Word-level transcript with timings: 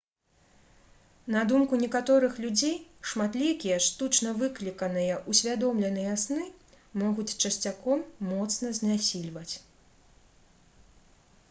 на 1.35 1.41
думку 1.51 1.73
некаторых 1.81 2.33
людзей 2.45 2.73
шматлікія 3.11 3.77
штучна 3.89 4.33
выкліканыя 4.41 5.19
ўсвядомленыя 5.35 6.17
сны 6.25 6.49
могуць 7.05 7.29
часцяком 7.43 7.99
моцна 8.33 8.67
знясільваць 8.81 9.49